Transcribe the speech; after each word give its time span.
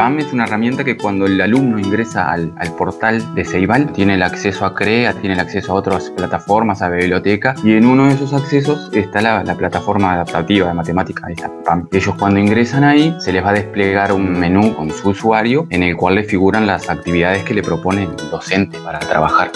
PAM 0.00 0.18
es 0.18 0.32
una 0.32 0.44
herramienta 0.44 0.82
que 0.82 0.96
cuando 0.96 1.26
el 1.26 1.38
alumno 1.38 1.78
ingresa 1.78 2.32
al, 2.32 2.54
portal 2.78 3.34
de 3.34 3.44
Ceibal 3.44 3.92
tiene 3.92 4.14
el 4.14 4.22
acceso 4.22 4.64
a 4.64 4.74
CREA, 4.74 5.12
tiene 5.12 5.34
el 5.34 5.40
acceso 5.40 5.72
a 5.72 5.74
otras 5.74 6.08
plataformas, 6.08 6.80
a 6.80 6.88
biblioteca 6.88 7.54
y 7.62 7.72
en 7.72 7.84
uno 7.84 8.06
de 8.06 8.14
esos 8.14 8.32
accesos 8.32 8.88
está 8.94 9.20
la, 9.20 9.44
plataforma 9.58 10.14
adaptativa 10.14 10.68
de 10.68 10.72
matemática, 10.72 11.28
está 11.28 11.52
PAM. 11.66 11.86
Ellos 11.92 12.14
cuando 12.18 12.40
ingresan 12.40 12.82
ahí 12.82 13.14
se 13.18 13.30
les 13.30 13.44
va 13.44 13.50
a 13.50 13.52
desplegar 13.52 14.14
un 14.14 14.40
menú 14.40 14.74
con 14.74 14.88
su 14.88 15.10
usuario 15.10 15.66
en 15.68 15.82
el 15.82 15.94
cual 15.98 16.14
le 16.14 16.24
figuran 16.24 16.66
las 16.66 16.88
actividades 16.88 17.44
que 17.44 17.52
le 17.52 17.62
propone 17.62 18.04
el 18.04 18.16
docente 18.30 18.78
para 18.78 19.00
trabajar. 19.00 19.50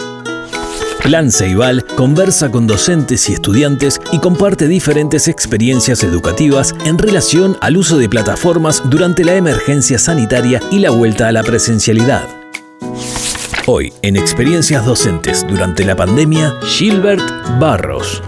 Plan 1.04 1.30
Ceibal 1.30 1.84
conversa 1.96 2.50
con 2.50 2.66
docentes 2.66 3.28
y 3.28 3.34
estudiantes 3.34 4.00
y 4.10 4.20
comparte 4.20 4.68
diferentes 4.68 5.28
experiencias 5.28 6.02
educativas 6.02 6.74
en 6.86 6.96
relación 6.96 7.58
al 7.60 7.76
uso 7.76 7.98
de 7.98 8.08
plataformas 8.08 8.82
durante 8.88 9.22
la 9.22 9.34
emergencia 9.34 9.98
sanitaria 9.98 10.62
y 10.70 10.78
la 10.78 10.88
vuelta 10.88 11.28
a 11.28 11.32
la 11.32 11.42
presencialidad. 11.42 12.26
Hoy, 13.66 13.92
en 14.00 14.16
Experiencias 14.16 14.86
Docentes 14.86 15.46
durante 15.46 15.84
la 15.84 15.94
pandemia, 15.94 16.58
Gilbert 16.62 17.22
Barros. 17.60 18.22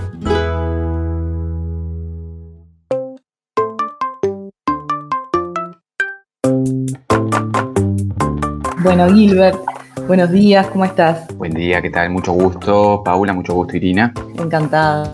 Bueno, 8.83 9.15
Gilbert, 9.15 9.57
Buenos 10.05 10.31
días, 10.31 10.69
¿cómo 10.69 10.85
estás? 10.85 11.27
Buen 11.37 11.53
día, 11.53 11.83
¿qué 11.83 11.91
tal? 11.91 12.11
Mucho 12.11 12.33
gusto, 12.33 13.03
Paula, 13.05 13.33
mucho 13.33 13.55
gusto, 13.55 13.77
Irina. 13.77 14.13
Encantada. 14.39 15.13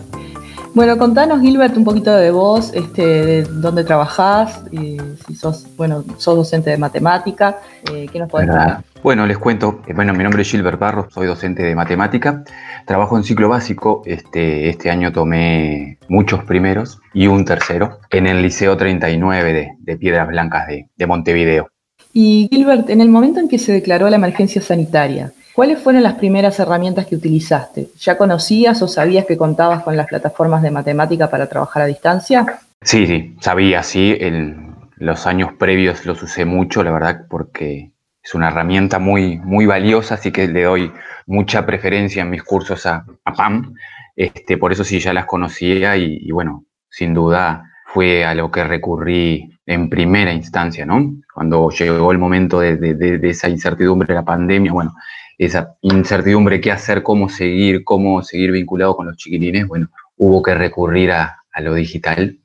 Bueno, 0.75 0.97
contanos, 0.97 1.41
Gilbert, 1.41 1.77
un 1.77 1.83
poquito 1.83 2.15
de 2.15 2.31
vos, 2.31 2.73
este, 2.73 3.03
de 3.03 3.43
dónde 3.43 3.83
trabajás, 3.83 4.63
si 4.71 5.35
sos, 5.35 5.67
bueno, 5.77 6.03
sos 6.17 6.35
docente 6.35 6.71
de 6.71 6.77
matemática, 6.77 7.59
eh, 7.91 8.07
¿qué 8.11 8.19
nos 8.19 8.29
podés 8.29 8.49
contar? 8.49 8.83
Bueno, 9.03 9.25
les 9.27 9.37
cuento, 9.37 9.81
eh, 9.85 9.93
bueno, 9.93 10.13
mi 10.13 10.23
nombre 10.23 10.41
es 10.41 10.49
Gilbert 10.49 10.79
Barros, 10.79 11.13
soy 11.13 11.27
docente 11.27 11.61
de 11.61 11.75
matemática, 11.75 12.43
trabajo 12.85 13.17
en 13.17 13.23
ciclo 13.23 13.49
básico, 13.49 14.01
este, 14.05 14.69
este 14.69 14.89
año 14.89 15.11
tomé 15.11 15.99
muchos 16.07 16.43
primeros 16.43 16.99
y 17.13 17.27
un 17.27 17.45
tercero 17.45 17.99
en 18.09 18.27
el 18.27 18.41
Liceo 18.41 18.77
39 18.77 19.53
de, 19.53 19.71
de 19.79 19.97
Piedras 19.97 20.27
Blancas 20.27 20.67
de, 20.67 20.87
de 20.95 21.07
Montevideo. 21.07 21.72
Y 22.13 22.47
Gilbert, 22.51 22.91
en 22.91 23.01
el 23.01 23.09
momento 23.09 23.39
en 23.39 23.49
que 23.49 23.57
se 23.57 23.73
declaró 23.73 24.07
la 24.07 24.17
emergencia 24.17 24.61
sanitaria, 24.61 25.33
¿cuáles 25.53 25.79
fueron 25.79 26.03
las 26.03 26.13
primeras 26.13 26.59
herramientas 26.59 27.07
que 27.07 27.15
utilizaste? 27.15 27.87
¿Ya 27.99 28.17
conocías 28.19 28.79
o 28.83 28.87
sabías 28.87 29.25
que 29.25 29.35
contabas 29.35 29.81
con 29.81 29.97
las 29.97 30.07
plataformas 30.07 30.61
de 30.61 30.69
matemática 30.69 31.29
para 31.31 31.49
trabajar 31.49 31.83
a 31.83 31.87
distancia? 31.87 32.59
Sí, 32.83 33.07
sí, 33.07 33.35
sabía, 33.41 33.81
sí. 33.81 34.15
En 34.19 34.75
los 34.97 35.25
años 35.25 35.53
previos 35.57 36.05
los 36.05 36.21
usé 36.21 36.45
mucho, 36.45 36.83
la 36.83 36.91
verdad, 36.91 37.25
porque 37.27 37.91
es 38.21 38.35
una 38.35 38.49
herramienta 38.49 38.99
muy, 38.99 39.37
muy 39.39 39.65
valiosa, 39.65 40.15
así 40.15 40.31
que 40.31 40.47
le 40.47 40.63
doy 40.63 40.91
mucha 41.25 41.65
preferencia 41.65 42.21
en 42.21 42.29
mis 42.29 42.43
cursos 42.43 42.85
a, 42.85 43.05
PAM. 43.35 43.73
Este, 44.15 44.59
por 44.59 44.71
eso 44.71 44.83
sí 44.83 44.99
ya 44.99 45.13
las 45.13 45.25
conocía 45.25 45.97
y 45.97 46.29
bueno, 46.29 46.65
sin 46.89 47.15
duda 47.15 47.71
fue 47.87 48.23
a 48.23 48.35
lo 48.35 48.51
que 48.51 48.63
recurrí 48.63 49.52
en 49.65 49.89
primera 49.89 50.33
instancia, 50.33 50.85
¿no? 50.85 51.15
Cuando 51.33 51.69
llegó 51.69 52.11
el 52.11 52.17
momento 52.17 52.59
de, 52.59 53.19
esa 53.23 53.49
incertidumbre 53.49 54.07
de 54.07 54.15
la 54.15 54.25
pandemia, 54.25 54.71
bueno, 54.71 54.93
esa 55.37 55.75
incertidumbre, 55.81 56.61
qué 56.61 56.71
hacer, 56.71 57.01
cómo 57.01 57.29
seguir, 57.29 57.83
cómo 57.83 58.21
seguir 58.23 58.51
vinculado 58.51 58.95
con 58.95 59.07
los 59.07 59.17
chiquilines, 59.17 59.67
bueno, 59.67 59.89
hubo 60.17 60.43
que 60.43 60.53
recurrir 60.53 61.11
a, 61.11 61.39
lo 61.61 61.75
digital, 61.75 62.39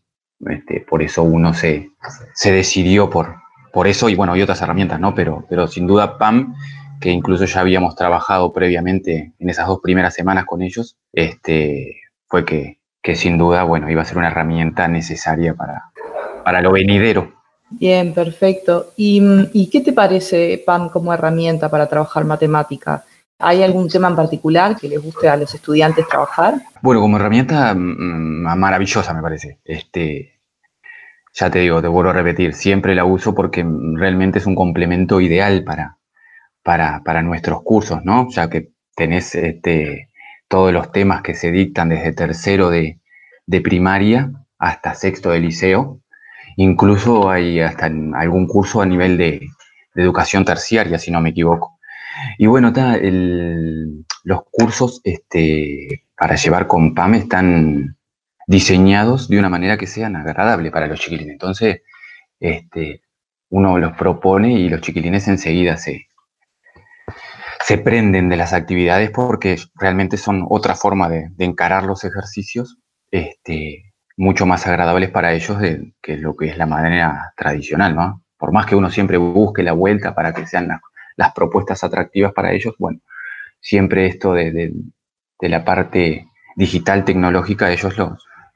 este, 0.46 0.80
por 0.80 1.02
eso 1.02 1.22
uno 1.22 1.54
se, 1.54 1.90
se 2.34 2.52
decidió 2.52 3.08
por, 3.08 3.36
por 3.72 3.86
eso 3.86 4.08
y 4.08 4.14
bueno, 4.14 4.34
hay 4.34 4.42
otras 4.42 4.60
herramientas, 4.60 5.00
¿no? 5.00 5.14
Pero, 5.14 5.46
pero 5.48 5.66
sin 5.66 5.86
duda 5.86 6.18
PAM, 6.18 6.54
que 7.00 7.10
incluso 7.10 7.44
ya 7.46 7.60
habíamos 7.60 7.96
trabajado 7.96 8.52
previamente 8.52 9.32
en 9.38 9.50
esas 9.50 9.66
dos 9.66 9.80
primeras 9.82 10.14
semanas 10.14 10.44
con 10.44 10.62
ellos, 10.62 10.96
este, 11.12 11.96
fue 12.26 12.44
que, 12.44 12.80
que 13.02 13.16
sin 13.16 13.38
duda, 13.38 13.62
bueno, 13.64 13.90
iba 13.90 14.02
a 14.02 14.04
ser 14.04 14.18
una 14.18 14.28
herramienta 14.28 14.88
necesaria 14.88 15.54
para, 15.54 15.84
para 16.48 16.62
lo 16.62 16.72
venidero. 16.72 17.30
Bien, 17.68 18.14
perfecto. 18.14 18.94
¿Y, 18.96 19.68
qué 19.70 19.82
te 19.82 19.92
parece 19.92 20.62
PAM 20.64 20.88
como 20.88 21.12
herramienta 21.12 21.68
para 21.68 21.86
trabajar 21.86 22.24
matemática? 22.24 23.04
¿Hay 23.38 23.62
algún 23.62 23.86
tema 23.90 24.08
en 24.08 24.16
particular 24.16 24.74
que 24.74 24.88
les 24.88 24.98
guste 25.02 25.28
a 25.28 25.36
los 25.36 25.54
estudiantes 25.54 26.08
trabajar? 26.08 26.54
Bueno, 26.80 27.02
como 27.02 27.18
herramienta 27.18 27.74
mm, 27.74 28.56
maravillosa 28.56 29.12
me 29.12 29.20
parece. 29.20 29.58
Este, 29.62 30.40
ya 31.34 31.50
te 31.50 31.58
digo, 31.58 31.82
te 31.82 31.88
vuelvo 31.88 32.12
a 32.12 32.14
repetir, 32.14 32.54
siempre 32.54 32.94
la 32.94 33.04
uso 33.04 33.34
porque 33.34 33.62
realmente 33.92 34.38
es 34.38 34.46
un 34.46 34.54
complemento 34.54 35.20
ideal 35.20 35.64
para, 35.64 35.98
para, 36.62 37.02
para 37.04 37.20
nuestros 37.20 37.62
cursos, 37.62 38.02
¿no? 38.04 38.30
Ya 38.30 38.48
que 38.48 38.70
tenés 38.96 39.34
este, 39.34 40.08
todos 40.48 40.72
los 40.72 40.92
temas 40.92 41.20
que 41.20 41.34
se 41.34 41.52
dictan 41.52 41.90
desde 41.90 42.14
tercero 42.14 42.70
de, 42.70 43.00
primaria 43.62 44.32
hasta 44.58 44.94
sexto 44.94 45.28
de 45.28 45.40
liceo. 45.40 46.00
Incluso 46.60 47.30
hay 47.30 47.60
hasta 47.60 47.86
algún 47.86 48.48
curso 48.48 48.82
a 48.82 48.86
nivel 48.86 49.16
de, 49.16 49.48
educación 49.94 50.44
terciaria, 50.44 50.98
si 50.98 51.10
no 51.10 51.20
me 51.20 51.30
equivoco. 51.30 51.78
Y 52.36 52.46
bueno, 52.46 52.72
los 54.24 54.40
cursos 54.50 55.00
este, 55.02 56.04
para 56.16 56.34
llevar 56.36 56.66
con 56.66 56.94
PAM 56.94 57.14
están 57.14 57.96
diseñados 58.46 59.28
de 59.28 59.38
una 59.38 59.48
manera 59.48 59.76
que 59.76 59.86
sean 59.86 60.16
agradables 60.16 60.70
para 60.72 60.88
los 60.88 61.00
chiquilines. 61.00 61.32
Entonces, 61.32 61.82
este, 62.40 63.02
uno 63.50 63.78
los 63.78 63.96
propone 63.96 64.52
y 64.52 64.68
los 64.68 64.80
chiquilines 64.80 65.26
enseguida 65.28 65.76
se, 65.76 66.06
se 67.60 67.78
prenden 67.78 68.28
de 68.28 68.36
las 68.36 68.52
actividades 68.52 69.10
porque 69.10 69.58
realmente 69.76 70.16
son 70.16 70.44
otra 70.48 70.74
forma 70.74 71.08
de, 71.08 71.30
encarar 71.38 71.84
los 71.84 72.04
ejercicios 72.04 72.78
este, 73.10 73.87
mucho 74.18 74.46
más 74.46 74.66
agradables 74.66 75.10
para 75.10 75.32
ellos 75.32 75.60
de, 75.60 75.92
que 76.02 76.16
lo 76.16 76.36
que 76.36 76.48
es 76.48 76.58
la 76.58 76.66
manera 76.66 77.32
tradicional, 77.36 77.94
¿no? 77.94 78.24
Por 78.36 78.52
más 78.52 78.66
que 78.66 78.74
uno 78.74 78.90
siempre 78.90 79.16
busque 79.16 79.62
la 79.62 79.72
vuelta 79.72 80.12
para 80.14 80.34
que 80.34 80.44
sean 80.44 80.68
las, 81.16 81.32
propuestas 81.32 81.84
atractivas 81.84 82.32
para 82.32 82.52
ellos, 82.52 82.74
bueno, 82.78 82.98
siempre 83.60 84.06
esto 84.06 84.32
de, 84.32 84.72
la 85.40 85.64
parte 85.64 86.26
digital 86.56 87.04
tecnológica, 87.04 87.70
ellos 87.70 87.94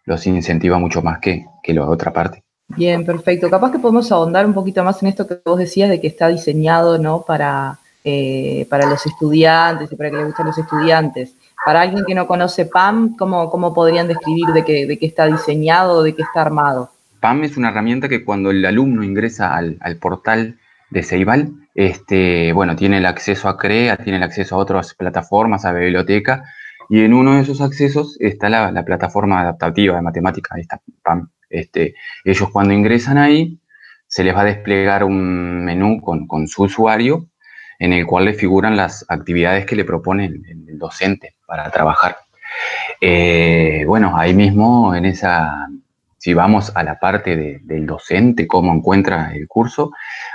los, 0.04 0.26
incentiva 0.26 0.78
mucho 0.78 1.00
más 1.00 1.20
que, 1.20 1.44
la 1.64 1.88
otra 1.88 2.12
parte. 2.12 2.42
Bien, 2.66 3.04
perfecto. 3.04 3.48
Capaz 3.48 3.70
que 3.70 3.78
podemos 3.78 4.10
ahondar 4.10 4.46
un 4.46 4.54
poquito 4.54 4.82
más 4.82 5.00
en 5.02 5.10
esto 5.10 5.28
que 5.28 5.38
vos 5.44 5.58
decías 5.58 5.88
de 5.88 6.00
que 6.00 6.08
está 6.08 6.26
diseñado, 6.26 6.98
¿no? 6.98 7.22
Para, 7.22 7.78
eh, 8.02 8.66
para 8.68 8.86
los 8.86 9.06
estudiantes 9.06 9.92
y 9.92 9.96
para 9.96 10.10
que 10.10 10.16
les 10.16 10.26
gusten 10.26 10.46
los 10.46 10.58
estudiantes. 10.58 11.36
Para 11.64 11.82
alguien 11.82 12.04
que 12.06 12.14
no 12.14 12.26
conoce 12.26 12.66
PAM, 12.66 13.16
¿cómo, 13.16 13.48
cómo 13.48 13.72
podrían 13.72 14.08
describir 14.08 14.46
de 14.48 14.64
qué, 14.64 14.86
de 14.86 14.98
qué 14.98 15.06
está 15.06 15.26
diseñado, 15.26 16.02
de 16.02 16.14
qué 16.14 16.22
está 16.22 16.42
armado? 16.42 16.90
PAM 17.20 17.44
es 17.44 17.56
una 17.56 17.68
herramienta 17.68 18.08
que 18.08 18.24
cuando 18.24 18.50
el 18.50 18.64
alumno 18.66 19.04
ingresa 19.04 19.54
al, 19.54 19.78
portal 20.00 20.58
de 20.90 21.04
Ceibal, 21.04 21.52
este, 21.74 22.52
bueno, 22.52 22.74
tiene 22.74 22.98
el 22.98 23.06
acceso 23.06 23.48
a 23.48 23.56
CREA, 23.56 23.96
tiene 23.98 24.16
el 24.16 24.24
acceso 24.24 24.56
a 24.56 24.58
otras 24.58 24.94
plataformas, 24.94 25.64
a 25.64 25.72
biblioteca, 25.72 26.42
y 26.88 27.04
en 27.04 27.14
uno 27.14 27.36
de 27.36 27.42
esos 27.42 27.60
accesos 27.60 28.16
está 28.18 28.48
la, 28.48 28.84
plataforma 28.84 29.40
adaptativa 29.40 29.94
de 29.94 30.02
matemática, 30.02 30.56
ahí 30.56 30.62
está 30.62 30.80
PAM. 31.04 31.30
Este, 31.48 31.94
ellos 32.24 32.50
cuando 32.50 32.74
ingresan 32.74 33.18
ahí, 33.18 33.60
se 34.08 34.24
les 34.24 34.34
va 34.34 34.40
a 34.40 34.44
desplegar 34.44 35.04
un 35.04 35.64
menú 35.64 36.00
con, 36.00 36.26
con 36.26 36.48
su 36.48 36.64
usuario 36.64 37.28
en 37.82 37.92
el 37.92 38.06
cual 38.06 38.26
le 38.26 38.34
figuran 38.34 38.76
las 38.76 39.04
actividades 39.08 39.66
que 39.66 39.74
le 39.74 39.84
propone 39.84 40.26
el, 40.26 40.61
docente 40.82 41.36
para 41.46 41.70
trabajar. 41.70 42.16
Eh, 43.00 43.84
bueno, 43.86 44.16
ahí 44.16 44.34
mismo, 44.34 44.94
en 44.94 45.06
esa, 45.06 45.68
si 46.18 46.34
vamos 46.34 46.72
a 46.74 46.82
la 46.82 46.98
parte 46.98 47.60
del 47.62 47.86
docente, 47.86 48.46
cómo 48.46 48.72
encuentra 48.74 49.32
el 49.34 49.48
curso, 49.48 49.92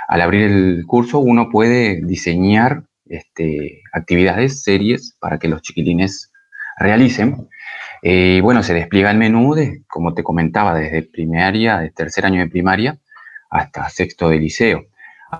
al 0.08 0.20
abrir 0.20 0.50
el 0.50 0.84
curso 0.86 1.20
uno 1.20 1.50
puede 1.50 2.00
diseñar 2.04 2.82
este, 3.08 3.82
actividades, 3.92 4.62
series 4.62 5.16
para 5.20 5.38
que 5.38 5.48
los 5.48 5.62
chiquilines 5.62 6.32
realicen. 6.78 7.48
Eh, 8.02 8.40
bueno, 8.42 8.62
se 8.62 8.74
despliega 8.74 9.10
el 9.10 9.18
menú, 9.18 9.54
de, 9.54 9.82
como 9.88 10.14
te 10.14 10.22
comentaba, 10.22 10.74
desde 10.74 11.02
primaria, 11.02 11.78
de 11.78 11.90
tercer 11.90 12.26
año 12.26 12.40
de 12.40 12.50
primaria 12.50 12.98
hasta 13.50 13.88
sexto 13.88 14.28
de 14.28 14.38
liceo 14.38 14.84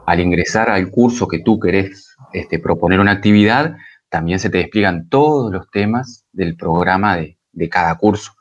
al 0.06 0.21
ingresar 0.21 0.71
al 0.71 0.91
curso 0.91 1.29
que 1.29 1.41
tú 1.41 1.59
querés 1.59 2.17
este, 2.33 2.59
proponer 2.59 3.00
una 3.00 3.12
actividad, 3.12 3.77
también 4.09 4.39
se 4.39 4.51
te 4.51 4.59
despliegan 4.59 5.09
todos 5.09 5.53
los 5.53 5.71
temas 5.71 6.27
del 6.33 6.57
programa 6.57 7.17
de, 7.17 7.37
cada 7.71 7.97
curso. 7.97 8.33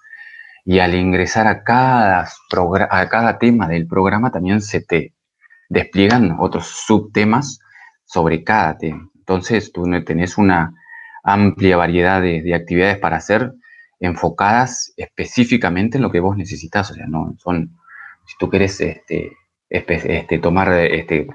Y 0.63 0.79
al 0.79 0.93
ingresar 0.95 1.47
a 1.47 1.63
cada, 1.63 2.27
a 2.89 3.09
cada 3.09 3.37
tema 3.39 3.67
del 3.67 3.87
programa 3.87 4.31
también 4.31 4.61
se 4.61 4.81
te 4.81 5.13
despliegan 5.69 6.37
otros 6.39 6.67
subtemas 6.85 7.59
sobre 8.05 8.43
cada 8.43 8.77
tema. 8.77 9.09
Entonces 9.15 9.71
tú 9.71 9.83
tenés 10.05 10.37
una 10.37 10.73
amplia 11.23 11.77
variedad 11.77 12.21
de, 12.21 12.53
actividades 12.53 12.97
para 12.99 13.17
hacer 13.17 13.53
enfocadas 13.99 14.93
específicamente 14.95 15.97
en 15.97 16.03
lo 16.03 16.11
que 16.11 16.19
vos 16.19 16.37
necesitas. 16.37 16.91
O 16.91 16.93
sea, 16.93 17.07
no 17.07 17.35
son, 17.39 17.77
si 18.25 18.35
tú 18.39 18.49
querés 18.49 18.79
este, 18.79 19.33
este, 19.69 20.39
tomar 20.39 20.71
este, 20.73 21.27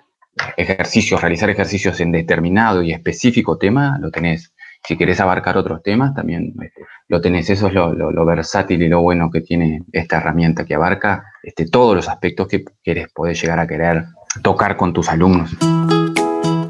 ejercicios, 0.57 1.21
realizar 1.21 1.51
ejercicios 1.51 2.01
en 2.01 2.13
determinado 2.13 2.83
y 2.83 2.93
específico 2.93 3.59
tema, 3.59 3.99
lo 4.01 4.11
tenés. 4.11 4.53
Si 4.85 4.97
querés 4.97 5.21
abarcar 5.21 5.57
otros 5.57 5.81
temas, 5.83 6.13
también 6.13 6.55
este, 6.61 6.83
lo 7.07 7.21
tenés. 7.21 7.49
Eso 7.51 7.69
es 7.69 7.75
lo, 7.75 8.25
versátil 8.25 8.83
y 8.83 8.89
lo 8.89 9.01
bueno 9.01 9.31
que 9.31 9.41
tiene 9.41 9.83
esta 9.93 10.17
herramienta, 10.17 10.65
que 10.65 10.75
abarca 10.75 11.25
este, 11.43 11.69
todos 11.69 11.95
los 11.95 12.09
aspectos 12.09 12.49
que 12.49 12.65
querés, 12.83 13.09
podés 13.13 13.41
llegar 13.41 13.61
a 13.61 13.67
querer 13.67 14.07
tocar 14.43 14.77
con 14.77 14.93
tus 14.93 15.09
alumnos. 15.09 15.57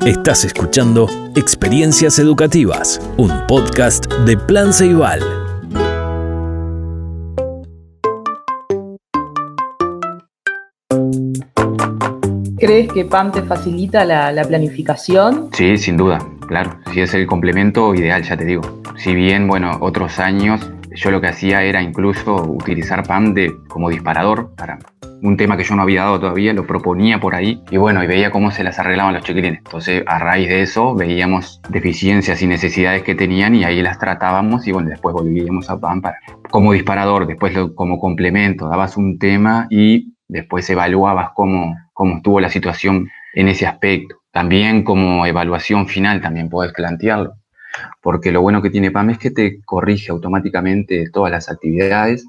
Estás 0.05 0.45
escuchando 0.45 1.09
Experiencias 1.37 2.19
Educativas, 2.19 3.01
un 3.17 3.31
podcast 3.47 4.13
de 4.27 4.37
Plan 4.37 4.73
Ceibal. 4.73 5.42
¿Crees 12.63 12.93
que 12.93 13.05
PAM 13.05 13.33
te 13.33 13.43
facilita 13.43 14.05
la, 14.05 14.31
la, 14.31 14.45
planificación? 14.45 15.49
Sí, 15.53 15.77
sin 15.79 15.97
duda, 15.97 16.25
claro. 16.47 16.79
Si 16.93 17.01
es 17.01 17.13
el 17.13 17.27
complemento 17.27 17.93
ideal, 17.93 18.23
ya 18.23 18.37
te 18.37 18.45
digo. 18.45 18.63
Si 18.95 19.17
bien, 19.17 19.49
bueno, 19.49 19.79
otros 19.81 20.21
años 20.21 20.71
yo 20.95 21.11
lo 21.11 21.21
que 21.21 21.27
hacía 21.27 21.65
era 21.65 21.83
incluso 21.83 22.37
utilizar 22.37 23.05
PAM 23.05 23.35
de, 23.35 23.53
como 23.67 23.91
disparador 23.91 24.55
para 24.55 24.79
un 25.23 25.37
tema 25.37 25.57
que 25.57 25.65
yo 25.65 25.75
no 25.75 25.83
había 25.83 26.03
dado 26.05 26.21
todavía, 26.21 26.53
lo 26.53 26.65
proponía 26.65 27.19
por 27.19 27.35
ahí 27.35 27.61
y 27.69 27.79
bueno, 27.79 28.05
y 28.05 28.07
veía 28.07 28.31
cómo 28.31 28.53
se 28.53 28.63
las 28.63 28.79
arreglaban 28.79 29.15
los 29.15 29.25
chiquilines. 29.25 29.59
Entonces, 29.59 30.05
a 30.07 30.21
raíz 30.21 30.49
de 30.49 30.63
eso, 30.63 30.95
veíamos 30.95 31.61
deficiencias 31.69 32.43
y 32.43 32.47
necesidades 32.47 33.03
que 33.03 33.17
tenían 33.17 33.57
y 33.57 33.65
ahí 33.65 33.83
las 33.83 33.99
tratábamos 33.99 34.69
y 34.69 34.73
bueno, 34.73 34.89
después 34.89 35.13
volvíamos 35.13 35.69
a 35.69 35.81
PAM 35.81 36.01
para, 36.01 36.19
como 36.49 36.75
disparador, 36.75 37.27
después 37.27 37.59
como 37.75 37.99
complemento, 37.99 38.69
dabas 38.69 38.97
un 38.97 39.19
tema 39.19 39.67
y 39.69 40.13
después 40.33 40.69
evaluabas 40.71 41.31
cómo, 41.35 41.77
cómo 41.93 42.17
estuvo 42.17 42.41
la 42.41 42.49
situación 42.49 43.09
en 43.35 43.49
ese 43.49 43.67
aspecto. 43.67 44.17
También 44.33 44.83
como 44.83 45.27
evaluación 45.27 45.87
final 45.87 46.21
también 46.21 46.49
puedes 46.49 46.73
plantearlo, 46.73 47.35
porque 48.01 48.33
lo 48.33 48.41
bueno 48.41 48.63
que 48.63 48.71
tiene 48.71 48.91
PAM 48.91 49.11
es 49.11 49.19
que 49.19 49.31
te 49.31 49.61
corrige 49.65 50.11
automáticamente 50.11 51.11
todas 51.13 51.31
las 51.31 51.51
actividades, 51.51 52.27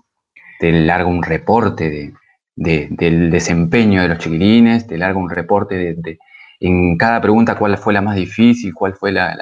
te 0.59 0.71
larga 0.71 1.07
un 1.07 1.23
reporte 1.23 2.13
de, 2.55 2.87
del 2.89 3.31
desempeño 3.31 4.01
de 4.01 4.09
los 4.09 4.19
chiquilines, 4.19 4.85
te 4.85 4.97
larga 4.97 5.17
un 5.17 5.29
reporte 5.29 5.75
de, 5.75 6.19
en 6.59 6.97
cada 6.97 7.21
pregunta 7.21 7.55
cuál 7.55 7.77
fue 7.77 7.93
la 7.93 8.01
más 8.01 8.15
difícil, 8.15 8.73
cuál 8.73 8.93
fue 8.93 9.11
la, 9.11 9.35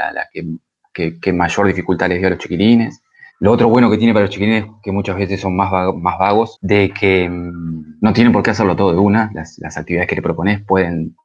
que, 0.94 1.34
mayor 1.34 1.68
dificultad 1.68 2.10
les 2.10 2.20
dio 2.20 2.28
a 2.28 2.32
los 2.32 2.40
chiquilines. 2.40 3.02
Lo 3.42 3.52
otro 3.52 3.70
bueno 3.70 3.90
que 3.90 3.98
tiene 3.98 4.14
para 4.14 4.26
los 4.26 4.30
chiquilines, 4.30 4.66
que 4.84 4.92
muchas 4.92 5.18
veces 5.18 5.42
son 5.42 5.56
más, 5.56 5.72
más 5.96 6.20
vagos, 6.20 6.60
de 6.62 6.94
que 6.94 7.28
mm, 7.28 7.98
no 8.00 8.14
tienen 8.14 8.32
por 8.32 8.44
qué 8.44 8.52
hacerlo 8.52 8.76
todo 8.76 8.92
de 8.92 9.00
una, 9.00 9.32
las, 9.34 9.58
actividades 9.76 10.08
que 10.08 10.16
le 10.16 10.22
propones 10.22 10.64
pueden 10.64 11.16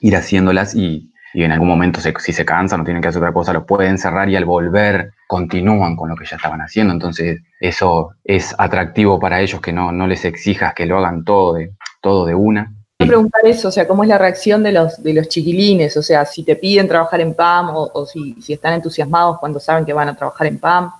ir 0.00 0.14
haciéndolas 0.14 0.76
y, 0.76 1.10
y 1.32 1.42
en 1.42 1.50
algún 1.50 1.66
momento 1.66 2.00
si 2.00 2.32
se 2.32 2.44
cansan 2.44 2.80
o 2.80 2.84
tienen 2.84 3.02
que 3.02 3.08
hacer 3.08 3.20
otra 3.20 3.32
cosa, 3.32 3.52
lo 3.52 3.66
pueden 3.66 3.98
cerrar 3.98 4.28
y 4.28 4.36
al 4.36 4.44
volver 4.44 5.14
continúan 5.26 5.96
con 5.96 6.08
lo 6.08 6.14
que 6.14 6.26
ya 6.26 6.36
estaban 6.36 6.60
haciendo. 6.60 6.92
Entonces 6.92 7.42
eso 7.58 8.12
es 8.22 8.54
atractivo 8.56 9.18
para 9.18 9.40
ellos 9.40 9.60
que 9.60 9.72
no, 9.72 9.90
no 9.90 10.06
les 10.06 10.24
exijas 10.24 10.74
que 10.74 10.86
lo 10.86 10.98
hagan 10.98 11.24
todo 11.24 11.54
de, 11.54 11.72
todo 12.00 12.24
de 12.24 12.36
una. 12.36 12.72
Preguntar 12.98 13.40
eso, 13.46 13.66
o 13.66 13.72
sea, 13.72 13.88
¿cómo 13.88 14.04
es 14.04 14.08
la 14.08 14.18
reacción 14.18 14.62
de 14.62 14.70
los, 14.70 15.02
de 15.02 15.12
los 15.12 15.28
chiquilines? 15.28 15.96
O 15.96 16.02
sea, 16.04 16.24
si 16.24 16.44
te 16.44 16.54
piden 16.54 16.86
trabajar 16.86 17.20
en 17.20 17.34
PAM 17.34 17.70
o, 17.74 18.06
si, 18.06 18.40
si 18.40 18.52
están 18.52 18.74
entusiasmados 18.74 19.40
cuando 19.40 19.58
saben 19.58 19.84
que 19.84 19.92
van 19.92 20.08
a 20.08 20.14
trabajar 20.14 20.46
en 20.46 20.60
PAM. 20.60 20.92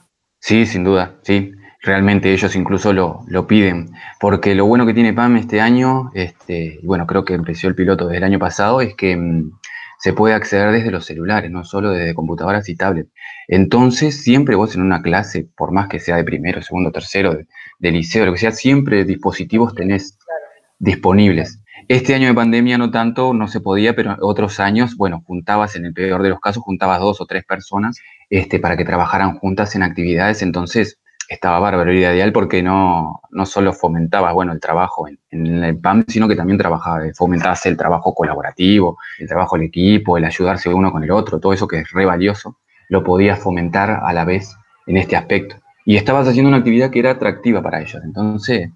Sí, 0.47 0.67
sin 0.67 0.85
duda, 0.85 1.17
sí 1.23 1.55
realmente 1.81 2.33
ellos 2.33 2.55
incluso 2.57 2.93
lo, 2.93 3.25
lo, 3.29 3.47
piden, 3.47 3.91
porque 4.19 4.55
lo 4.55 4.67
bueno 4.67 4.87
que 4.87 4.95
tiene 4.95 5.13
PAM 5.13 5.37
este 5.37 5.61
año, 5.61 6.11
este, 6.15 6.79
y 6.83 6.87
bueno, 6.87 7.07
creo 7.07 7.25
que 7.25 7.35
empezó 7.35 7.69
el 7.69 7.75
piloto 7.75 8.07
desde 8.07 8.19
el 8.19 8.25
año 8.25 8.39
pasado, 8.39 8.81
es 8.81 8.95
que 8.95 9.17
mm, 9.17 9.53
se 9.99 10.13
puede 10.13 10.35
acceder 10.35 10.73
desde 10.73 10.91
los 10.91 11.07
celulares, 11.07 11.51
no 11.51 11.65
solo 11.65 11.91
desde 11.91 12.15
computadoras 12.15 12.69
y 12.69 12.77
tablets. 12.77 13.11
Entonces, 13.49 14.23
siempre 14.23 14.55
vos 14.55 14.75
en 14.75 14.83
una 14.83 15.03
clase, 15.03 15.47
por 15.57 15.73
más 15.73 15.89
que 15.89 16.01
sea 16.01 16.17
de 16.17 16.25
primero, 16.25 16.63
segundo, 16.63 16.91
tercero, 16.91 17.39
de, 17.79 17.91
liceo, 17.91 18.27
lo 18.27 18.33
que 18.33 18.39
sea, 18.39 18.53
siempre 18.53 19.05
dispositivos 19.05 19.75
tenés 19.75 20.19
disponibles. 20.79 21.61
Este 21.89 22.15
año 22.15 22.29
de 22.29 22.35
pandemia 22.35 22.79
no 22.79 22.91
tanto, 22.91 23.35
no 23.35 23.47
se 23.47 23.61
podía, 23.61 23.95
pero 23.95 24.17
otros 24.21 24.59
años, 24.59 24.97
bueno, 24.97 25.23
juntabas, 25.27 25.77
en 25.77 25.85
el 25.85 25.93
peor 25.93 26.23
de 26.23 26.31
los 26.31 26.41
casos, 26.41 26.63
juntabas 26.63 27.01
dos 27.01 27.21
o 27.21 27.27
tres 27.27 27.45
personas 27.45 27.99
este, 28.31 28.59
para 28.59 28.77
que 28.77 28.85
trabajaran 28.85 29.39
juntas 29.39 29.75
en 29.75 29.83
actividades. 29.83 30.41
Entonces, 30.41 30.99
estaba 31.29 31.59
bárbaro 31.59 31.93
y 31.93 31.99
ideal 31.99 32.33
porque 32.33 32.63
no, 32.63 33.21
no 33.31 33.47
solo 33.47 33.73
fomentaba 33.73 34.33
bueno, 34.33 34.53
el 34.53 34.61
trabajo 34.61 35.07
en, 35.09 35.65
el 35.65 35.79
PAM, 35.79 36.05
sino 36.09 36.29
que 36.29 36.37
también 36.37 36.59
trabajaba, 36.59 37.01
fomentabas 37.15 37.67
el 37.67 37.77
trabajo 37.77 38.15
colaborativo, 38.15 38.99
el 39.19 39.29
trabajo 39.29 39.57
en 39.57 39.65
equipo, 39.65 40.17
el 40.17 40.25
ayudarse 40.25 40.73
uno 40.73 40.93
con 40.93 41.05
el 41.05 41.11
otro, 41.11 41.41
todo 41.41 41.53
eso 41.53 41.69
que 41.69 41.81
es 41.81 41.91
re 41.93 42.05
valioso, 42.07 42.59
lo 42.89 43.05
podías 43.05 43.39
fomentar 43.39 44.01
a 44.03 44.13
la 44.13 44.25
vez 44.25 44.55
en 44.87 44.97
este 44.97 45.17
aspecto. 45.17 45.57
Y 45.85 45.97
estabas 45.97 46.27
haciendo 46.29 46.49
una 46.49 46.59
actividad 46.59 46.91
que 46.91 47.01
era 47.01 47.11
atractiva 47.11 47.63
para 47.63 47.83
ellos. 47.83 48.03
Entonces, 48.05 48.71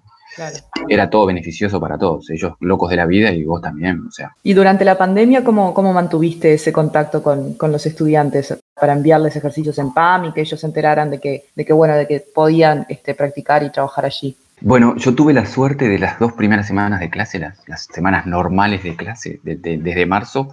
era 0.87 1.09
todo 1.09 1.25
beneficioso 1.25 1.79
para 1.79 1.97
todos, 1.97 2.29
ellos 2.29 2.53
locos 2.59 2.89
de 2.89 2.95
la 2.95 3.05
vida 3.05 3.31
y 3.31 3.43
vos 3.43 3.61
también, 3.61 4.01
o 4.07 4.11
sea. 4.11 4.35
Y 4.43 4.53
durante 4.53 4.85
la 4.85 4.97
pandemia, 4.97 5.43
¿cómo, 5.43 5.73
cómo 5.73 5.93
mantuviste 5.93 6.53
ese 6.53 6.71
contacto 6.71 7.21
con, 7.21 7.53
con, 7.53 7.71
los 7.71 7.85
estudiantes 7.85 8.57
para 8.73 8.93
enviarles 8.93 9.35
ejercicios 9.35 9.77
en 9.77 9.93
PAM 9.93 10.25
y 10.25 10.33
que 10.33 10.41
ellos 10.41 10.59
se 10.59 10.67
enteraran 10.67 11.09
de 11.09 11.19
que, 11.19 11.45
de 11.55 11.65
que 11.65 11.73
bueno, 11.73 11.95
de 11.95 12.07
que 12.07 12.19
podían 12.19 12.85
este, 12.89 13.13
practicar 13.13 13.63
y 13.63 13.69
trabajar 13.69 14.05
allí? 14.05 14.35
Bueno, 14.61 14.95
yo 14.97 15.15
tuve 15.15 15.33
la 15.33 15.45
suerte 15.45 15.87
de 15.87 15.99
las 15.99 16.19
dos 16.19 16.33
primeras 16.33 16.67
semanas 16.67 16.99
de 16.99 17.09
clase, 17.09 17.39
las, 17.39 17.57
las 17.67 17.85
semanas 17.85 18.25
normales 18.25 18.83
de 18.83 18.95
clase, 18.95 19.39
desde 19.43 20.05
marzo, 20.05 20.51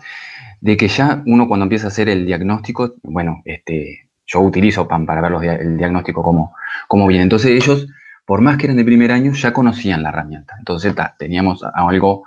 de 0.61 0.77
que 0.77 0.89
ya 0.89 1.23
uno 1.27 1.49
cuando 1.49 1.65
empieza 1.65 1.87
a 1.87 1.89
hacer 1.89 2.09
el 2.09 2.25
diagnóstico, 2.25 2.95
bueno, 3.03 3.43
este, 3.45 4.09
yo 4.27 4.41
utilizo 4.41 4.87
PAM 4.87 5.07
para 5.07 5.21
ver 5.21 5.61
el 5.61 5.77
diagnóstico 5.77 6.23
cómo, 6.23 6.55
cómo 6.89 7.07
viene. 7.07 7.25
Entonces 7.25 7.51
ellos 7.51 7.89
por 8.27 8.41
más 8.41 8.59
que 8.59 8.67
eran 8.67 8.77
de 8.77 8.85
primer 8.85 9.13
año, 9.13 9.33
ya 9.33 9.53
conocían 9.53 10.03
la 10.03 10.09
herramienta. 10.11 10.57
Entonces 10.59 10.95
teníamos 11.17 11.65
algo, 11.75 12.25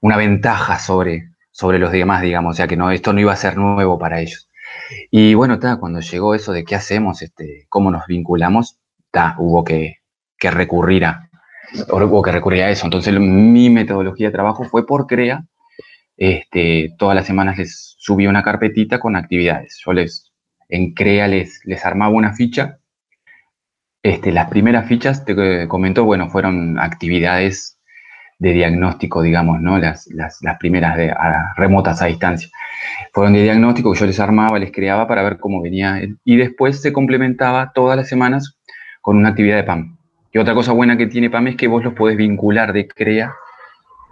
una 0.00 0.16
ventaja 0.16 0.78
sobre, 0.78 1.30
sobre 1.50 1.78
los 1.80 1.90
demás, 1.90 2.22
digamos, 2.22 2.52
o 2.52 2.56
sea 2.56 2.68
que 2.68 2.76
no, 2.76 2.90
esto 2.92 3.12
no 3.12 3.20
iba 3.20 3.32
a 3.32 3.36
ser 3.36 3.56
nuevo 3.56 3.98
para 3.98 4.20
ellos. 4.20 4.48
Y 5.10 5.34
bueno, 5.34 5.58
cuando 5.80 6.00
llegó 6.00 6.34
eso 6.34 6.52
de 6.52 6.64
qué 6.64 6.76
hacemos, 6.76 7.20
este, 7.20 7.66
cómo 7.68 7.90
nos 7.90 8.06
vinculamos, 8.06 8.78
hubo 9.38 9.64
que, 9.64 9.96
recurrir 10.40 11.04
a, 11.06 11.30
hubo 11.88 12.22
que 12.22 12.32
recurrir 12.32 12.62
a 12.62 12.70
eso. 12.70 12.86
Entonces 12.86 13.18
mi 13.18 13.70
metodología 13.70 14.28
de 14.28 14.32
trabajo 14.32 14.64
fue 14.64 14.86
por 14.86 15.06
CREA. 15.06 15.44
Este, 16.16 16.94
todas 16.96 17.16
las 17.16 17.26
semanas 17.26 17.58
les 17.58 17.96
subí 17.98 18.28
una 18.28 18.44
carpetita 18.44 19.00
con 19.00 19.16
actividades. 19.16 19.80
Yo 19.84 19.92
les, 19.92 20.32
en 20.68 20.94
CREA 20.94 21.26
les, 21.26 21.60
les 21.64 21.84
armaba 21.84 22.12
una 22.14 22.34
ficha 22.34 22.78
este, 24.04 24.32
las 24.32 24.50
primeras 24.50 24.86
fichas, 24.86 25.24
te 25.24 25.66
comentó, 25.66 26.04
bueno, 26.04 26.28
fueron 26.28 26.78
actividades 26.78 27.78
de 28.38 28.52
diagnóstico, 28.52 29.22
digamos, 29.22 29.62
¿no? 29.62 29.78
Las, 29.78 30.06
las, 30.08 30.58
primeras 30.60 30.98
de, 30.98 31.14
remotas 31.56 32.02
a 32.02 32.06
distancia. 32.06 32.50
Fueron 33.14 33.32
de 33.32 33.42
diagnóstico 33.42 33.94
que 33.94 34.00
yo 34.00 34.04
les 34.04 34.20
armaba, 34.20 34.58
les 34.58 34.72
creaba 34.72 35.08
para 35.08 35.22
ver 35.22 35.38
cómo 35.38 35.62
venía. 35.62 36.02
Y 36.22 36.36
después 36.36 36.82
se 36.82 36.92
complementaba 36.92 37.72
todas 37.74 37.96
las 37.96 38.06
semanas 38.06 38.58
con 39.00 39.16
una 39.16 39.30
actividad 39.30 39.56
de 39.56 39.64
PAM. 39.64 39.96
Y 40.30 40.38
otra 40.38 40.52
cosa 40.52 40.72
buena 40.72 40.98
que 40.98 41.06
tiene 41.06 41.30
PAM 41.30 41.48
es 41.48 41.56
que 41.56 41.68
vos 41.68 41.82
los 41.82 41.94
podés 41.94 42.18
vincular 42.18 42.74
de 42.74 42.86
CREA, 42.86 43.32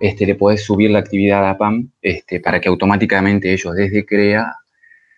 este, 0.00 0.24
le 0.24 0.36
podés 0.36 0.64
subir 0.64 0.90
la 0.90 1.00
actividad 1.00 1.46
a 1.46 1.58
PAM 1.58 1.90
este, 2.00 2.40
para 2.40 2.60
que 2.62 2.70
automáticamente 2.70 3.52
ellos 3.52 3.74
desde 3.74 4.06
CREA 4.06 4.56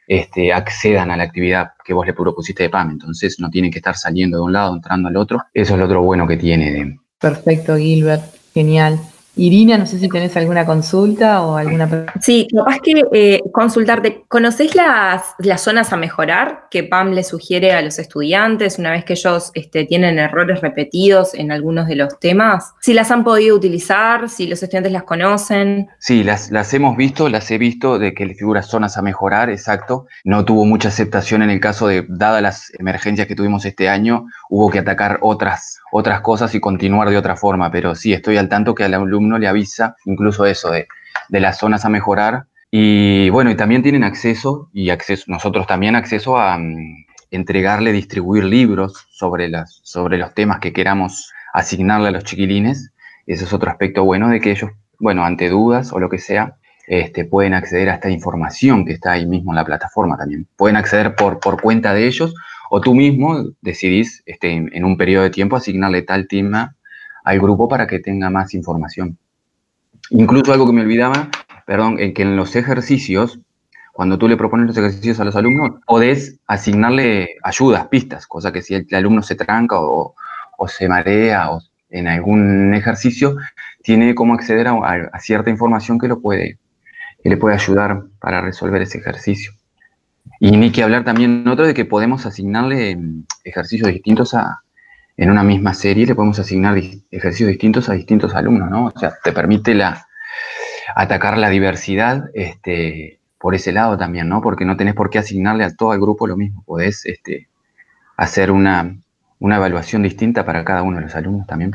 este, 0.06 0.52
accedan 0.52 1.10
a 1.10 1.16
la 1.16 1.24
actividad 1.24 1.72
que 1.84 1.94
vos 1.94 2.06
le 2.06 2.14
propusiste 2.14 2.64
de 2.64 2.70
PAM. 2.70 2.90
Entonces 2.90 3.38
no 3.40 3.50
tienen 3.50 3.70
que 3.70 3.78
estar 3.78 3.96
saliendo 3.96 4.38
de 4.38 4.44
un 4.44 4.52
lado, 4.52 4.74
entrando 4.74 5.08
al 5.08 5.16
otro. 5.16 5.42
Eso 5.52 5.74
es 5.74 5.78
lo 5.78 5.86
otro 5.86 6.02
bueno 6.02 6.26
que 6.26 6.36
tiene. 6.36 6.98
Perfecto, 7.18 7.76
Gilbert. 7.76 8.24
Genial. 8.52 9.00
Irina, 9.36 9.76
no 9.78 9.86
sé 9.86 9.98
si 9.98 10.08
tenés 10.08 10.36
alguna 10.36 10.64
consulta 10.64 11.42
o 11.42 11.56
alguna 11.56 12.06
Sí, 12.20 12.46
capaz 12.54 12.78
que 12.80 13.02
eh, 13.12 13.42
consultarte. 13.52 14.24
¿Conocés 14.28 14.74
las, 14.76 15.34
las, 15.38 15.60
zonas 15.60 15.92
a 15.92 15.96
mejorar 15.96 16.66
que 16.70 16.84
PAM 16.84 17.12
le 17.12 17.24
sugiere 17.24 17.72
a 17.72 17.82
los 17.82 17.98
estudiantes 17.98 18.78
una 18.78 18.92
vez 18.92 19.04
que 19.04 19.14
ellos 19.14 19.50
este, 19.54 19.84
tienen 19.86 20.18
errores 20.18 20.60
repetidos 20.60 21.34
en 21.34 21.50
algunos 21.50 21.88
de 21.88 21.96
los 21.96 22.18
temas? 22.20 22.74
Si 22.80 22.94
las 22.94 23.10
han 23.10 23.24
podido 23.24 23.56
utilizar, 23.56 24.28
si 24.28 24.46
los 24.46 24.62
estudiantes 24.62 24.92
las 24.92 25.02
conocen. 25.02 25.88
Sí, 25.98 26.22
las, 26.22 26.50
las 26.50 26.72
hemos 26.72 26.96
visto, 26.96 27.28
las 27.28 27.50
he 27.50 27.58
visto 27.58 27.98
de 27.98 28.14
que 28.14 28.26
le 28.26 28.34
figura 28.34 28.62
zonas 28.62 28.96
a 28.98 29.02
mejorar, 29.02 29.50
exacto. 29.50 30.06
No 30.22 30.44
tuvo 30.44 30.64
mucha 30.64 30.88
aceptación 30.88 31.42
en 31.42 31.50
el 31.50 31.60
caso 31.60 31.88
de, 31.88 32.06
dadas 32.08 32.42
las 32.42 32.72
emergencias 32.78 33.26
que 33.26 33.34
tuvimos 33.34 33.64
este 33.64 33.88
año, 33.88 34.26
hubo 34.48 34.70
que 34.70 34.78
atacar 34.78 35.18
otras 35.22 35.80
otras 35.96 36.22
cosas 36.22 36.52
y 36.56 36.60
continuar 36.60 37.08
de 37.08 37.16
otra 37.16 37.36
forma, 37.36 37.70
pero 37.70 37.94
sí 37.94 38.12
estoy 38.12 38.36
al 38.36 38.48
tanto 38.48 38.74
que 38.74 38.82
al 38.82 38.94
alumno 38.94 39.23
le 39.38 39.48
avisa 39.48 39.96
incluso 40.04 40.46
eso 40.46 40.70
de, 40.70 40.86
las 41.28 41.58
zonas 41.58 41.84
a 41.84 41.88
mejorar. 41.88 42.46
Y 42.70 43.28
bueno, 43.30 43.50
y 43.50 43.56
también 43.56 43.82
tienen 43.82 44.04
acceso, 44.04 44.68
y 44.72 44.90
acceso, 44.90 45.24
nosotros 45.28 45.66
también 45.66 45.96
acceso 45.96 46.38
a 46.38 46.58
mm, 46.58 47.06
entregarle, 47.30 47.92
distribuir 47.92 48.44
libros 48.44 49.06
sobre, 49.10 49.48
las, 49.48 49.80
sobre 49.82 50.18
los 50.18 50.34
temas 50.34 50.60
que 50.60 50.72
queramos 50.72 51.32
asignarle 51.52 52.08
a 52.08 52.12
los 52.12 52.24
chiquilines. 52.24 52.92
Ese 53.26 53.44
es 53.44 53.52
otro 53.52 53.70
aspecto 53.70 54.04
bueno 54.04 54.28
de 54.28 54.40
que 54.40 54.50
ellos, 54.50 54.70
bueno, 54.98 55.24
ante 55.24 55.48
dudas 55.48 55.92
o 55.92 55.98
lo 55.98 56.08
que 56.08 56.18
sea, 56.18 56.56
este, 56.86 57.24
pueden 57.24 57.54
acceder 57.54 57.88
a 57.88 57.94
esta 57.94 58.10
información 58.10 58.84
que 58.84 58.92
está 58.92 59.12
ahí 59.12 59.26
mismo 59.26 59.52
en 59.52 59.56
la 59.56 59.64
plataforma 59.64 60.16
también. 60.16 60.46
Pueden 60.56 60.76
acceder 60.76 61.14
por, 61.14 61.40
por 61.40 61.60
cuenta 61.60 61.94
de 61.94 62.06
ellos 62.06 62.34
o 62.70 62.80
tú 62.80 62.94
mismo 62.94 63.52
decidís 63.60 64.22
este, 64.26 64.52
en, 64.52 64.84
un 64.84 64.96
periodo 64.96 65.24
de 65.24 65.30
tiempo 65.30 65.56
asignarle 65.56 66.02
tal 66.02 66.28
tema 66.28 66.76
al 67.24 67.40
grupo 67.40 67.68
para 67.68 67.86
que 67.86 67.98
tenga 67.98 68.30
más 68.30 68.54
información. 68.54 69.18
Incluso 70.10 70.52
algo 70.52 70.66
que 70.66 70.72
me 70.72 70.82
olvidaba, 70.82 71.30
perdón, 71.66 71.98
en 71.98 72.12
que 72.12 72.22
en 72.22 72.36
los 72.36 72.54
ejercicios, 72.54 73.40
cuando 73.92 74.18
tú 74.18 74.28
le 74.28 74.36
propones 74.36 74.66
los 74.66 74.76
ejercicios 74.76 75.18
a 75.18 75.24
los 75.24 75.34
alumnos, 75.34 75.80
podés 75.86 76.38
asignarle 76.46 77.36
ayudas, 77.42 77.88
pistas, 77.88 78.26
cosa 78.26 78.52
que 78.52 78.60
si 78.60 78.74
el, 78.74 78.86
alumno 78.92 79.22
se 79.22 79.34
tranca 79.34 79.76
o, 79.80 80.14
se 80.68 80.88
marea 80.88 81.50
o 81.50 81.60
en 81.90 82.08
algún 82.08 82.74
ejercicio, 82.74 83.36
tiene 83.82 84.14
cómo 84.14 84.34
acceder 84.34 84.68
a, 84.68 85.18
cierta 85.20 85.50
información 85.50 85.98
que, 85.98 86.08
lo 86.08 86.20
puede, 86.20 86.58
que 87.22 87.30
le 87.30 87.36
puede 87.36 87.54
ayudar 87.54 88.04
para 88.20 88.40
resolver 88.42 88.82
ese 88.82 88.98
ejercicio. 88.98 89.52
Y 90.40 90.56
ni 90.56 90.72
que 90.72 90.82
hablar 90.82 91.04
también 91.04 91.46
otro 91.48 91.66
de 91.66 91.74
que 91.74 91.84
podemos 91.84 92.26
asignarle 92.26 92.96
mm, 92.96 93.24
ejercicios 93.44 93.88
distintos 93.88 94.34
a, 94.34 94.63
en 95.16 95.30
una 95.30 95.42
misma 95.42 95.74
serie, 95.74 96.06
le 96.06 96.14
podemos 96.14 96.38
asignar 96.38 96.76
ejercicios 97.10 97.48
distintos 97.48 97.88
a 97.88 97.92
distintos 97.92 98.34
alumnos, 98.34 98.70
¿no? 98.70 98.86
O 98.86 98.98
sea, 98.98 99.14
te 99.22 99.32
permite 99.32 99.74
la, 99.74 100.06
atacar 100.96 101.38
la 101.38 101.50
diversidad 101.50 102.30
este, 102.34 103.20
por 103.38 103.54
ese 103.54 103.72
lado 103.72 103.96
también, 103.96 104.28
¿no? 104.28 104.40
Porque 104.42 104.64
no 104.64 104.76
tenés 104.76 104.94
por 104.94 105.10
qué 105.10 105.18
asignarle 105.18 105.64
a 105.64 105.74
todo 105.74 105.92
el 105.92 106.00
grupo 106.00 106.26
lo 106.26 106.36
mismo, 106.36 106.64
podés 106.64 107.06
este, 107.06 107.48
hacer 108.16 108.50
una, 108.50 108.96
una 109.38 109.56
evaluación 109.56 110.02
distinta 110.02 110.44
para 110.44 110.64
cada 110.64 110.82
uno 110.82 110.96
de 110.96 111.04
los 111.04 111.14
alumnos 111.14 111.46
también. 111.46 111.72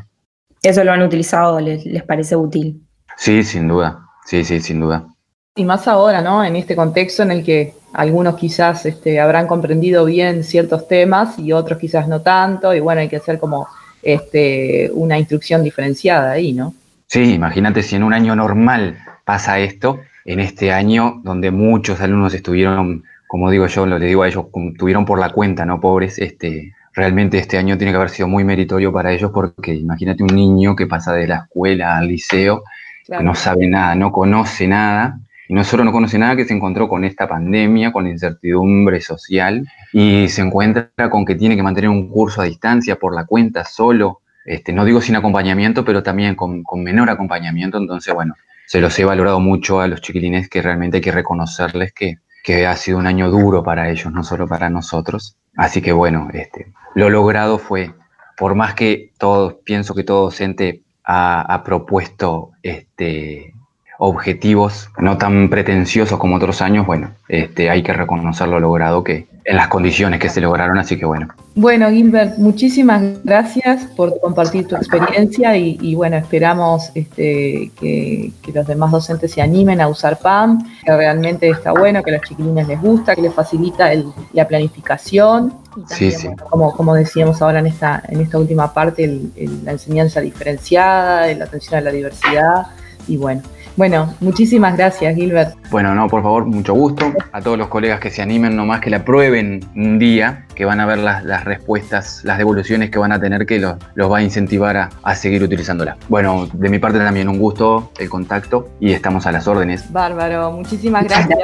¿Eso 0.62 0.84
lo 0.84 0.92
han 0.92 1.02
utilizado? 1.02 1.60
¿Les, 1.62 1.86
les 1.86 2.04
parece 2.04 2.36
útil? 2.36 2.84
Sí, 3.16 3.44
sin 3.44 3.68
duda, 3.68 4.06
sí, 4.26 4.44
sí, 4.44 4.60
sin 4.60 4.82
duda. 4.82 5.08
Y 5.56 5.64
más 5.64 5.88
ahora, 5.88 6.22
¿no? 6.22 6.44
En 6.44 6.56
este 6.56 6.76
contexto 6.76 7.24
en 7.24 7.32
el 7.32 7.44
que 7.44 7.74
algunos 7.94 8.36
quizás 8.36 8.86
este, 8.86 9.20
habrán 9.20 9.48
comprendido 9.48 10.06
bien 10.06 10.44
ciertos 10.44 10.88
temas 10.88 11.38
y 11.40 11.52
otros 11.52 11.80
quizás 11.80 12.08
no 12.08 12.22
tanto, 12.22 12.74
y 12.74 12.80
bueno, 12.80 13.02
hay 13.02 13.10
que 13.10 13.18
hacer 13.18 13.40
como 13.40 13.68
este, 14.02 14.90
una 14.94 15.18
instrucción 15.18 15.64
diferenciada 15.64 16.32
ahí, 16.32 16.54
¿no? 16.54 16.74
Sí, 17.08 17.34
imagínate 17.34 17.82
si 17.82 17.96
en 17.96 18.04
un 18.04 18.14
año 18.14 18.36
normal 18.36 19.00
pasa 19.26 19.60
esto, 19.60 20.00
en 20.26 20.40
este 20.40 20.72
año 20.72 21.22
donde 21.24 21.50
muchos 21.52 22.00
alumnos 22.02 22.34
estuvieron, 22.34 23.04
como 23.28 23.50
digo 23.50 23.66
yo, 23.68 23.86
lo 23.86 23.98
le 23.98 24.06
digo 24.06 24.24
a 24.24 24.28
ellos, 24.28 24.46
tuvieron 24.78 25.06
por 25.06 25.20
la 25.20 25.32
cuenta, 25.32 25.66
¿no? 25.66 25.80
Pobres, 25.80 26.20
este, 26.20 26.74
realmente 26.94 27.40
este 27.40 27.58
año 27.58 27.78
tiene 27.78 27.92
que 27.92 27.98
haber 27.98 28.10
sido 28.10 28.28
muy 28.28 28.44
meritorio 28.44 28.92
para 28.92 29.12
ellos 29.12 29.32
porque 29.34 29.74
imagínate 29.74 30.24
un 30.24 30.36
niño 30.36 30.76
que 30.76 30.86
pasa 30.86 31.14
de 31.14 31.28
la 31.28 31.38
escuela 31.38 31.98
al 31.98 32.08
liceo, 32.08 32.64
que 33.08 33.24
no 33.24 33.34
sabe 33.34 33.68
nada, 33.68 33.96
no 33.96 34.12
conoce 34.12 34.68
nada, 34.68 35.20
y 35.50 35.56
no 35.56 35.64
solo 35.64 35.84
no 35.84 35.92
conoce 35.92 36.20
nada, 36.20 36.36
que 36.36 36.46
se 36.46 36.54
encontró 36.54 36.88
con 36.88 37.04
esta 37.04 37.28
pandemia, 37.28 37.92
con 37.92 38.06
incertidumbre 38.06 39.02
social, 39.02 39.68
y 39.92 40.28
se 40.28 40.44
encuentra 40.44 40.92
con 41.10 41.26
que 41.26 41.34
tiene 41.34 41.56
que 41.56 41.64
mantener 41.64 41.90
un 41.90 42.08
curso 42.08 42.42
a 42.42 42.46
distancia 42.46 42.98
por 42.98 43.16
la 43.16 43.26
cuenta 43.26 43.66
solo, 43.66 44.22
este, 44.46 44.72
no 44.74 44.86
digo 44.86 45.02
sin 45.02 45.16
acompañamiento, 45.16 45.84
pero 45.84 46.04
también 46.04 46.36
con, 46.36 46.64
menor 46.76 47.10
acompañamiento. 47.10 47.80
Entonces, 47.80 48.14
bueno, 48.14 48.36
se 48.68 48.80
los 48.80 48.98
he 49.00 49.06
valorado 49.06 49.40
mucho 49.40 49.82
a 49.82 49.88
los 49.88 50.02
chiquilines 50.02 50.50
que 50.50 50.62
realmente 50.62 50.98
hay 50.98 51.02
que 51.02 51.12
reconocerles 51.12 51.94
que, 51.94 52.18
que 52.44 52.68
ha 52.68 52.76
sido 52.76 53.00
un 53.00 53.08
año 53.08 53.32
duro 53.32 53.64
para 53.64 53.90
ellos, 53.90 54.14
no 54.14 54.24
solo 54.24 54.48
para 54.48 54.70
nosotros. 54.70 55.36
Así 55.58 55.82
que 55.82 55.92
bueno, 55.92 56.28
este, 56.32 56.68
lo 56.94 57.10
logrado 57.10 57.58
fue, 57.58 57.96
por 58.38 58.54
más 58.54 58.76
que 58.76 59.14
todos, 59.18 59.56
pienso 59.66 59.96
que 59.96 60.04
todo 60.04 60.26
docente 60.26 60.84
ha 61.04 61.64
propuesto 61.66 62.52
este, 62.62 63.56
objetivos 64.02 64.90
no 64.98 65.18
tan 65.18 65.50
pretenciosos 65.50 66.18
como 66.18 66.38
otros 66.38 66.62
años, 66.62 66.88
bueno, 66.88 67.12
este, 67.28 67.70
hay 67.70 67.84
que 67.84 67.92
reconocer 67.92 68.48
lo 68.48 68.60
logrado 68.60 69.04
que 69.04 69.28
en 69.44 69.58
las 69.58 69.68
condiciones 69.68 70.20
que 70.20 70.30
se 70.30 70.40
lograron, 70.40 70.78
así 70.78 70.98
que 70.98 71.06
bueno. 71.06 71.28
Bueno, 71.56 71.90
Gilbert, 71.90 72.38
muchísimas 72.38 73.02
gracias 73.24 73.86
por 73.98 74.18
compartir 74.22 74.68
tu 74.68 74.76
experiencia 74.76 75.58
y, 75.58 75.96
bueno, 75.96 76.16
esperamos 76.16 76.92
este, 76.96 77.72
que, 77.80 78.32
los 78.54 78.68
demás 78.68 78.92
docentes 78.92 79.32
se 79.32 79.42
animen 79.42 79.82
a 79.82 79.88
usar 79.88 80.20
PAM, 80.20 80.64
que 80.86 80.96
realmente 80.96 81.50
está 81.50 81.72
bueno, 81.72 82.02
que 82.02 82.12
a 82.12 82.18
los 82.18 82.28
chiquilines 82.28 82.68
les 82.68 82.80
gusta, 82.80 83.16
que 83.16 83.22
les 83.22 83.34
facilita 83.34 83.90
la 84.34 84.48
planificación 84.48 85.54
y 85.76 85.82
también, 85.82 86.36
Como, 86.50 86.72
como 86.72 86.96
decíamos 86.96 87.42
ahora 87.42 87.60
en 87.60 87.68
esta, 87.68 88.04
en 88.08 88.22
esta 88.22 88.38
última 88.38 88.74
parte, 88.74 89.20
la 89.64 89.72
enseñanza 89.72 90.22
diferenciada, 90.22 91.34
la 91.34 91.46
atención 91.46 91.80
a 91.80 91.82
la 91.82 91.92
diversidad 91.92 92.68
y 93.08 93.18
bueno. 93.18 93.42
Bueno, 93.80 94.14
muchísimas 94.20 94.76
gracias, 94.76 95.16
Gilbert. 95.16 95.56
Bueno, 95.72 95.96
no, 95.96 96.10
por 96.10 96.22
favor, 96.22 96.46
mucho 96.46 96.74
gusto. 96.74 97.14
A 97.32 97.40
todos 97.40 97.58
los 97.58 97.70
colegas 97.70 98.02
que 98.02 98.12
se 98.12 98.22
animen 98.22 98.54
nomás 98.58 98.82
que 98.82 98.90
la 98.90 99.06
prueben 99.06 99.62
un 99.74 99.98
día, 99.98 100.48
que 100.54 100.66
van 100.66 100.82
a 100.82 100.86
ver 100.86 100.98
las, 100.98 101.46
respuestas, 101.46 102.20
las 102.26 102.38
devoluciones 102.38 102.90
que 102.90 103.00
van 103.00 103.14
a 103.14 103.22
tener, 103.22 103.46
que 103.46 103.58
los, 103.58 103.78
va 103.98 104.18
a 104.18 104.22
incentivar 104.22 104.90
a, 105.02 105.16
seguir 105.16 105.44
utilizándola. 105.44 105.96
Bueno, 106.10 106.50
de 106.52 106.68
mi 106.68 106.80
parte 106.80 107.00
también 107.00 107.30
un 107.30 107.40
gusto 107.40 107.94
el 108.00 108.10
contacto 108.10 108.68
y 108.82 108.92
estamos 108.92 109.26
a 109.26 109.32
las 109.32 109.48
órdenes. 109.48 109.90
Bárbaro, 109.94 110.52
muchísimas 110.52 111.06
gracias. 111.06 111.40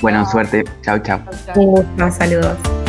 Buena 0.00 0.24
suerte. 0.24 0.62
Chao, 0.82 1.00
chao. 1.00 1.20
saludos. 2.12 2.81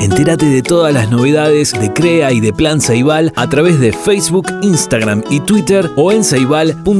Entérate 0.00 0.46
de 0.46 0.62
todas 0.62 0.94
las 0.94 1.10
novedades 1.10 1.72
de 1.72 1.92
CREA 1.92 2.32
y 2.32 2.40
de 2.40 2.52
Plan 2.52 2.80
Ceibal 2.80 3.32
a 3.34 3.48
través 3.48 3.80
de 3.80 3.92
Facebook, 3.92 4.46
Instagram 4.62 5.24
y 5.28 5.40
Twitter 5.40 5.90
o 5.96 6.12
en 6.12 6.22
ceibal.edu.uy. 6.22 6.98